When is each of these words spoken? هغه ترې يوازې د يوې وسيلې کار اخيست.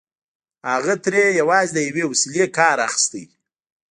هغه 0.71 0.93
ترې 1.03 1.23
يوازې 1.39 1.71
د 1.75 1.79
يوې 1.87 2.03
وسيلې 2.11 2.45
کار 2.57 2.77
اخيست. 2.87 3.13